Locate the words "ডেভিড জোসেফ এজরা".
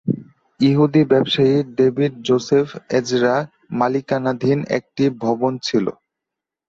1.77-3.35